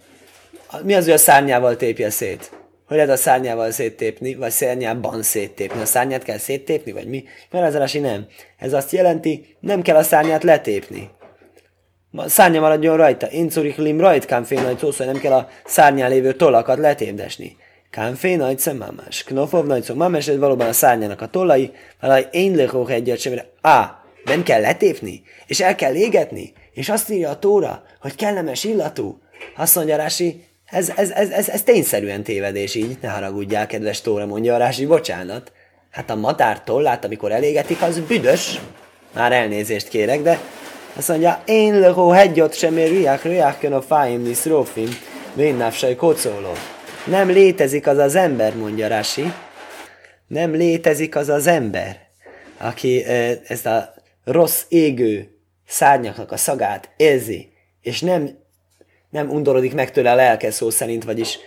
[0.82, 2.57] Mi az, hogy a szárnyával tépje szét?
[2.88, 5.80] Hogy lehet a szárnyával széttépni, vagy szárnyában széttépni?
[5.80, 7.24] A szárnyát kell széttépni, vagy mi?
[7.50, 8.26] Mert nem.
[8.58, 11.10] Ez azt jelenti, nem kell a szárnyát letépni.
[12.12, 13.28] A szárnya maradjon rajta.
[13.48, 17.56] Szórich lim rajt, kamfénaj cószaj, nem kell a szárnyán lévő tollakat letépdesni.
[17.90, 19.24] Kánfé nagy mamás.
[19.24, 24.02] Knofov nagy mamás, ez valóban a szárnyának a tollai, valami én lehók egyet sem, á,
[24.24, 29.18] nem kell letépni, és el kell égetni, és azt írja a tóra, hogy kellemes illatú.
[29.56, 34.26] Azt mondja Rási, ez, ez, ez, ez, ez tényszerűen tévedés így, ne haragudjál, kedves tóra,
[34.26, 35.52] mondja a Rási, bocsánat.
[35.90, 38.60] Hát a madár tollát, amikor elégetik, az büdös.
[39.14, 40.38] Már elnézést kérek, de
[40.96, 44.88] azt mondja, én lehó hegyot sem ér riák, riák a fáim nisz rófim,
[45.34, 46.52] vénnávsaj kocóló.
[47.06, 49.32] Nem létezik az az ember, mondja Rasi.
[50.26, 51.96] Nem létezik az az ember,
[52.58, 53.04] aki
[53.48, 58.38] ezt a rossz égő szárnyaknak a szagát érzi, és nem,
[59.10, 61.38] nem undorodik meg tőle a lelke szó szerint, vagyis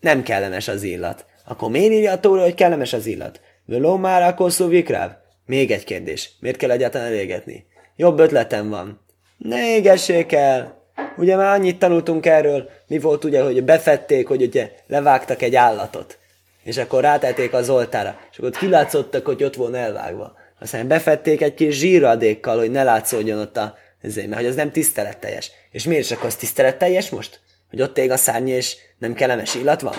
[0.00, 1.24] nem kellemes az illat.
[1.46, 3.40] Akkor miért írja a tóra, hogy kellemes az illat?
[3.64, 5.10] Völó már a kosszú vikráv?
[5.46, 6.30] Még egy kérdés.
[6.40, 7.66] Miért kell egyáltalán elégetni?
[7.96, 9.00] Jobb ötletem van.
[9.36, 10.78] Ne égessék el!
[11.16, 16.18] Ugye már annyit tanultunk erről, mi volt ugye, hogy befették, hogy ugye levágtak egy állatot.
[16.62, 18.18] És akkor rátették az oltára.
[18.30, 20.32] És akkor kilátszottak, hogy ott volna elvágva.
[20.60, 24.70] Aztán befették egy kis zsíradékkal, hogy ne látszódjon ott a ezért, mert hogy az nem
[24.70, 25.50] tiszteletteljes.
[25.70, 27.40] És miért is akkor az tiszteletteljes most?
[27.70, 29.94] Hogy ott ég a szárny, és nem kellemes illat van?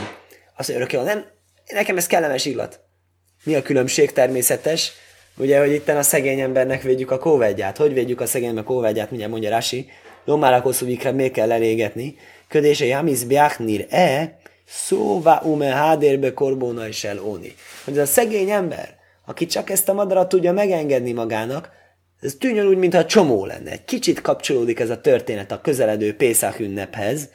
[0.57, 1.25] Mondja, örökké, nem,
[1.73, 2.79] nekem ez kellemes illat.
[3.43, 4.91] Mi a különbség természetes?
[5.37, 7.77] Ugye, hogy itt a szegény embernek védjük a kóvegyát.
[7.77, 9.89] Hogy védjük a szegény a kóvegyát, mindjárt mondja Rasi.
[10.25, 12.15] Lomára koszúvikre még kell elégetni.
[12.47, 17.55] Ködése jamis biachnir e, szóvá ume hádérbe korbóna is el óni.
[17.83, 21.69] Hogy ez a szegény ember, aki csak ezt a madarat tudja megengedni magának,
[22.21, 23.71] ez tűnjön úgy, mintha csomó lenne.
[23.71, 27.29] Egy kicsit kapcsolódik ez a történet a közeledő Pészák ünnephez.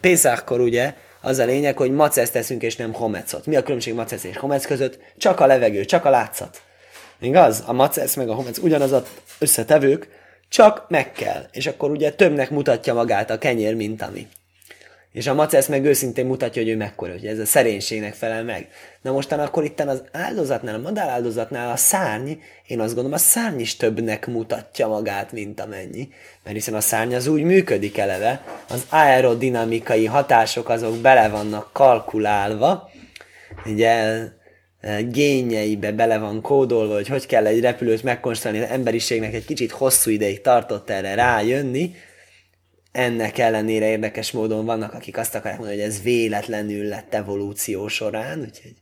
[0.00, 3.46] Pészákkor ugye az a lényeg, hogy macesz teszünk és nem homecot.
[3.46, 4.98] Mi a különbség macesz és homec között?
[5.16, 6.62] Csak a levegő, csak a látszat.
[7.20, 7.62] Igaz?
[7.66, 9.02] A macesz meg a homec ugyanaz az
[9.38, 10.08] összetevők,
[10.48, 11.46] csak meg kell.
[11.52, 14.28] És akkor ugye többnek mutatja magát a kenyér, mint ami.
[15.12, 18.68] És a macesz meg őszintén mutatja, hogy ő mekkora, hogy ez a szerénységnek felel meg.
[19.02, 22.32] Na mostan akkor itt az áldozatnál, a madár áldozatnál a szárny,
[22.66, 26.08] én azt gondolom, a szárny is többnek mutatja magát, mint amennyi.
[26.44, 32.90] Mert hiszen a szárny az úgy működik eleve, az aerodinamikai hatások azok bele vannak kalkulálva,
[33.66, 34.22] ugye
[35.08, 40.10] gényeibe bele van kódolva, hogy hogy kell egy repülőt megkonstruálni, az emberiségnek egy kicsit hosszú
[40.10, 41.94] ideig tartott erre rájönni,
[42.92, 48.40] ennek ellenére érdekes módon vannak, akik azt akarják mondani, hogy ez véletlenül lett evolúció során,
[48.40, 48.74] úgyhogy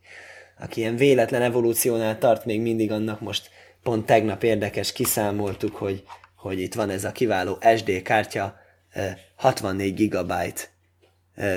[0.58, 3.50] aki ilyen véletlen evolúciónál tart, még mindig annak most
[3.82, 6.02] pont tegnap érdekes kiszámoltuk, hogy,
[6.36, 8.56] hogy itt van ez a kiváló SD kártya,
[9.34, 10.62] 64 gigabyte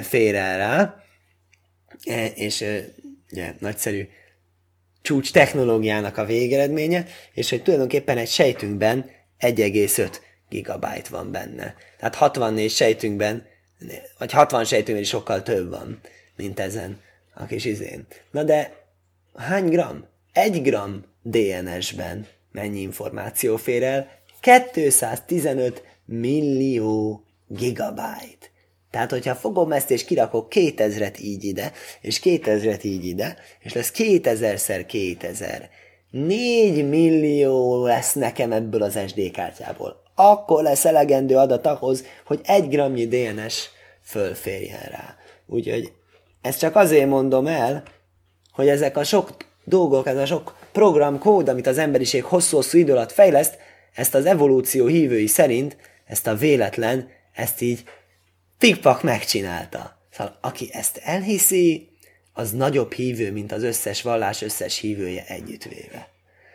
[0.01, 1.03] fér el rá,
[2.05, 2.65] e, és
[3.31, 4.07] ugye, nagyszerű
[5.01, 9.09] csúcs technológiának a végeredménye, és hogy tulajdonképpen egy sejtünkben
[9.39, 10.15] 1,5
[10.49, 11.75] gigabyte van benne.
[11.97, 13.45] Tehát 64 sejtünkben,
[14.17, 15.99] vagy 60 sejtünkben is sokkal több van,
[16.35, 17.01] mint ezen
[17.33, 18.07] a kis izén.
[18.31, 18.85] Na de
[19.35, 20.05] hány gram?
[20.33, 24.17] Egy gram DNS-ben mennyi információ fér el?
[24.41, 28.47] 215 millió gigabyte.
[28.91, 33.91] Tehát, hogyha fogom ezt és kirakok 2000-et így ide, és 2000-et így ide, és lesz
[33.95, 35.69] 2000-szer 2000,
[36.12, 42.69] 4 millió lesz nekem ebből az SD kártyából akkor lesz elegendő adat ahhoz, hogy egy
[42.69, 43.69] gramnyi DNS
[44.03, 45.15] fölférjen rá.
[45.47, 45.91] Úgyhogy
[46.41, 47.84] ezt csak azért mondom el,
[48.51, 53.12] hogy ezek a sok dolgok, ez a sok programkód, amit az emberiség hosszú-hosszú idő alatt
[53.12, 53.58] fejleszt,
[53.93, 57.84] ezt az evolúció hívői szerint, ezt a véletlen, ezt így
[58.58, 59.97] tikpak megcsinálta.
[60.12, 61.89] Szóval aki ezt elhiszi,
[62.34, 66.10] az nagyobb hívő, mint az összes vallás összes hívője együttvéve.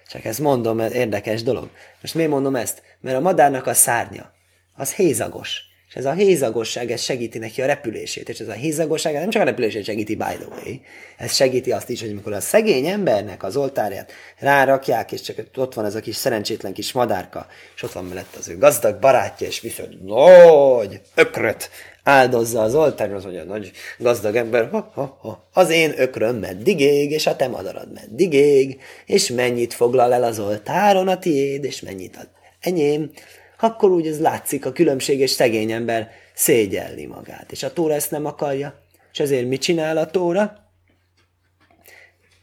[0.08, 1.70] Csak ezt mondom, mert érdekes dolog.
[2.00, 2.82] Most miért mondom ezt?
[3.00, 4.32] Mert a madárnak a szárnya,
[4.74, 5.72] az hézagos.
[5.94, 8.28] És ez a hézagosság, ez segíti neki a repülését.
[8.28, 10.74] És ez a hézagosság nem csak a repülését segíti, by the way.
[11.16, 15.74] Ez segíti azt is, hogy amikor a szegény embernek az oltárját rárakják, és csak ott
[15.74, 19.46] van ez a kis szerencsétlen kis madárka, és ott van mellett az ő gazdag barátja,
[19.46, 21.70] és viszont nagy ökröt
[22.02, 26.80] áldozza az oltáron, az olyan nagy gazdag ember, ha, ha, ha, az én ökröm meddig
[26.80, 31.64] ég, és a te madarad meddig ég, és mennyit foglal el az oltáron a tiéd,
[31.64, 32.28] és mennyit ad
[32.60, 33.10] enyém,
[33.58, 37.52] akkor úgy ez látszik a különbség, és szegény ember szégyelni magát.
[37.52, 38.82] És a tóra ezt nem akarja.
[39.12, 40.62] És ezért mit csinál a tóra?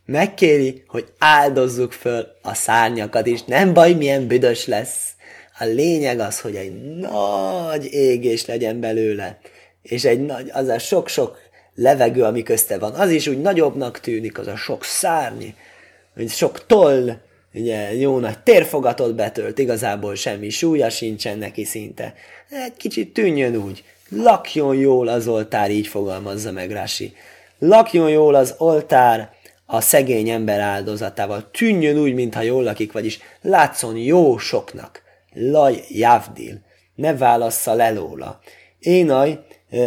[0.05, 3.43] Megkéri, hogy áldozzuk föl a szárnyakat is.
[3.43, 5.09] Nem baj, milyen büdös lesz.
[5.59, 9.39] A lényeg az, hogy egy nagy égés legyen belőle,
[9.81, 11.37] és egy nagy, az a sok-sok
[11.75, 15.47] levegő, ami közte van, az is úgy nagyobbnak tűnik, az a sok szárny,
[16.13, 17.11] hogy sok toll,
[17.53, 22.13] ugye jó nagy térfogatot betölt, igazából semmi súlya sincsen neki szinte.
[22.49, 23.83] Egy kicsit tűnjön úgy.
[24.09, 27.13] Lakjon jól az oltár, így fogalmazza meg Rasi.
[27.59, 29.29] Lakjon jól az oltár
[29.65, 31.49] a szegény ember áldozatával.
[31.51, 35.01] Tűnjön úgy, mintha jól lakik, vagyis látszon jó soknak.
[35.33, 36.61] Laj javdil.
[36.95, 38.39] Ne válassza le lóla.
[38.79, 39.39] Énaj,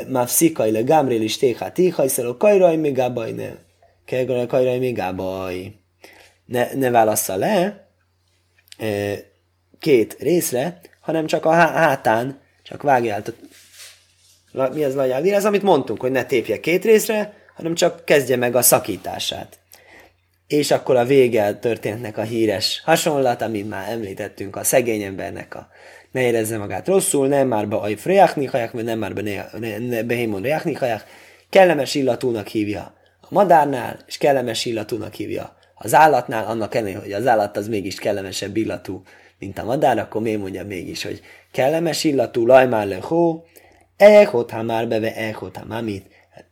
[0.09, 3.51] mafszikai le gamrélis téhá téhaj, szelo kajraj még gábaj ne.
[4.47, 5.73] Kajraj még gábaj.
[6.45, 7.87] Ne, ne válassza le
[9.79, 13.33] két részre, hanem csak a hátán, csak vágja át.
[14.73, 15.35] Mi az lajjál?
[15.35, 19.59] Ez, amit mondtunk, hogy ne tépje két részre, hanem csak kezdje meg a szakítását.
[20.47, 25.69] És akkor a vége történtnek a híres hasonlat, amit már említettünk, a szegény embernek a
[26.11, 29.51] ne érezze magát rosszul, nem már be a frejáknihaják, vagy nem már be
[30.03, 31.05] behémon rejáknihaják,
[31.51, 37.27] kellemes illatúnak hívja a madárnál, és kellemes illatúnak hívja az állatnál, annak ellenére, hogy az
[37.27, 39.03] állat az mégis kellemesebb illatú,
[39.39, 41.21] mint a madár, akkor miért mondja mégis, hogy
[41.53, 43.45] kellemes illatú, lajmár le hó,
[43.97, 46.07] ehot már beve, ehot mamit,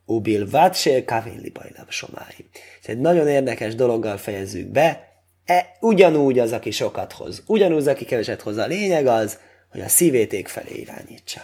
[0.05, 2.49] ubil vatsél kávén libajlav somáim.
[2.83, 5.09] Ez egy nagyon érdekes dologgal fejezzük be,
[5.45, 8.57] e, ugyanúgy az, aki sokat hoz, ugyanúgy az, aki keveset hoz.
[8.57, 9.39] A lényeg az,
[9.70, 11.41] hogy a szívét felé irányítsa.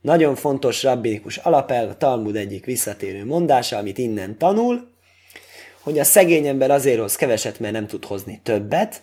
[0.00, 4.93] Nagyon fontos rabbinikus alapelv, a Talmud egyik visszatérő mondása, amit innen tanul,
[5.84, 9.02] hogy a szegény ember azért hoz keveset, mert nem tud hozni többet,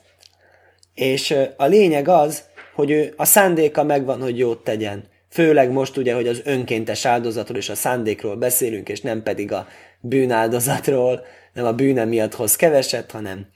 [0.94, 2.44] és a lényeg az,
[2.76, 5.04] hogy ő a szándéka megvan, hogy jót tegyen.
[5.30, 9.68] Főleg most ugye, hogy az önkéntes áldozatról és a szándékról beszélünk, és nem pedig a
[10.00, 13.48] bűnáldozatról, nem a bűne miatt hoz keveset, hanem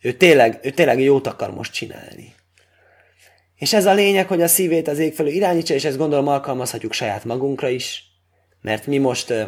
[0.00, 2.34] ő tényleg, ő tényleg jót akar most csinálni.
[3.56, 6.92] És ez a lényeg, hogy a szívét az ég felől irányítsa, és ezt gondolom alkalmazhatjuk
[6.92, 8.04] saját magunkra is,
[8.60, 9.42] mert mi most uh,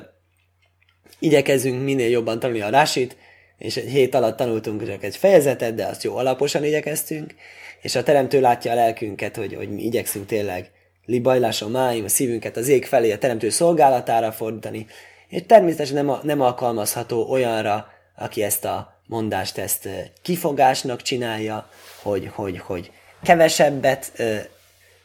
[1.18, 3.16] igyekezünk minél jobban tanulni a rásit,
[3.58, 7.34] és egy hét alatt tanultunk csak egy fejezetet, de azt jó alaposan igyekeztünk,
[7.82, 10.70] és a teremtő látja a lelkünket, hogy, hogy mi igyekszünk tényleg
[11.04, 14.86] libajláson máim, a szívünket az ég felé, a teremtő szolgálatára fordítani,
[15.28, 19.88] és természetesen nem, nem alkalmazható olyanra, aki ezt a mondást ezt
[20.22, 21.70] kifogásnak csinálja,
[22.02, 22.90] hogy, hogy, hogy
[23.22, 24.12] kevesebbet,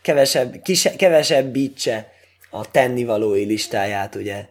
[0.02, 2.12] kevesebb, kise, kevesebbítse
[2.50, 4.46] a tennivalói listáját, ugye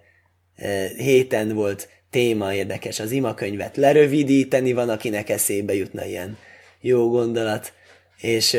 [0.96, 6.38] héten volt téma érdekes, az imakönyvet lerövidíteni, van, akinek eszébe jutna ilyen
[6.80, 7.72] jó gondolat,
[8.20, 8.56] és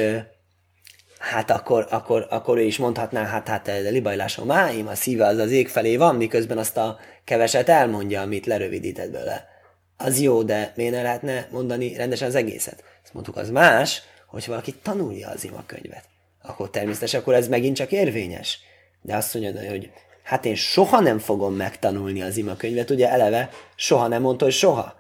[1.18, 5.52] hát akkor, akkor, akkor ő is mondhatná, hát, hát libajlásom máim, a szíve az az
[5.52, 9.49] ég felé van, miközben azt a keveset elmondja, amit lerövidített belőle.
[9.97, 12.84] Az jó, de miért ne lehetne mondani rendesen az egészet?
[13.04, 16.04] Ezt mondtuk, az más, hogy valaki tanulja az imakönyvet.
[16.41, 18.60] Akkor természetesen akkor ez megint csak érvényes.
[19.02, 19.91] De azt mondja, hogy
[20.32, 24.93] hát én soha nem fogom megtanulni az imakönyvet, ugye eleve soha nem mondta, hogy soha.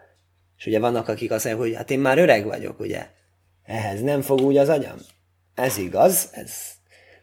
[0.57, 3.07] És ugye vannak, akik azt mondják, hogy hát én már öreg vagyok, ugye.
[3.63, 4.97] Ehhez nem fog úgy az agyam.
[5.55, 6.51] Ez igaz, ez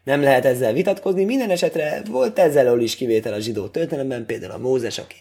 [0.03, 1.23] nem lehet ezzel vitatkozni.
[1.23, 5.17] Minden esetre volt ezzel is kivétel a zsidó történelemben, például a Mózes, aki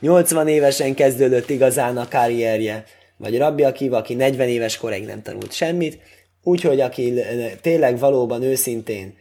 [0.00, 2.84] 80 évesen kezdődött igazán a karrierje,
[3.16, 5.98] vagy Rabbi Akiva, aki 40 éves koráig nem tanult semmit,
[6.42, 7.14] úgyhogy aki
[7.60, 9.14] tényleg valóban őszintén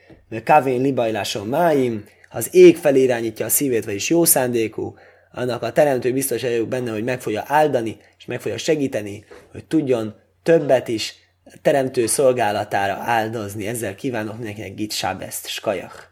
[0.44, 4.96] kávén libajláson máim, az ég felé irányítja a szívét, vagyis jó szándékú,
[5.32, 9.66] annak a teremtő biztos vagyok benne, hogy meg fogja áldani, és meg fogja segíteni, hogy
[9.66, 11.16] tudjon többet is
[11.62, 13.68] teremtő szolgálatára áldozni.
[13.68, 16.11] Ezzel kívánok mindenkinek Git Sábeszt, Skajach!